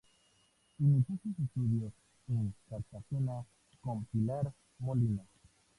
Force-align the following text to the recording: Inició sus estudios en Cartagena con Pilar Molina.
Inició 0.79 1.15
sus 1.21 1.37
estudios 1.45 1.93
en 2.27 2.55
Cartagena 2.67 3.45
con 3.81 4.03
Pilar 4.05 4.51
Molina. 4.79 5.21